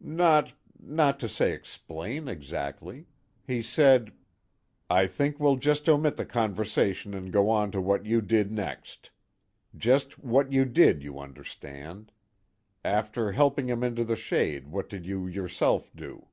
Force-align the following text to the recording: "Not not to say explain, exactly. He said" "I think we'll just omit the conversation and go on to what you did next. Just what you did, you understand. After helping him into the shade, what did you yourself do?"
"Not 0.00 0.52
not 0.78 1.18
to 1.18 1.28
say 1.28 1.52
explain, 1.52 2.28
exactly. 2.28 3.06
He 3.44 3.60
said" 3.60 4.12
"I 5.04 5.08
think 5.08 5.40
we'll 5.40 5.56
just 5.56 5.88
omit 5.88 6.14
the 6.14 6.24
conversation 6.24 7.12
and 7.12 7.32
go 7.32 7.50
on 7.50 7.72
to 7.72 7.80
what 7.80 8.06
you 8.06 8.20
did 8.20 8.52
next. 8.52 9.10
Just 9.76 10.16
what 10.20 10.52
you 10.52 10.64
did, 10.64 11.02
you 11.02 11.18
understand. 11.18 12.12
After 12.84 13.32
helping 13.32 13.66
him 13.68 13.82
into 13.82 14.04
the 14.04 14.14
shade, 14.14 14.68
what 14.68 14.88
did 14.88 15.04
you 15.06 15.26
yourself 15.26 15.90
do?" 15.92 16.28